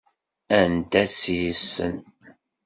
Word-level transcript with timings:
Anda 0.59 1.03
tt-yessen? 1.11 1.95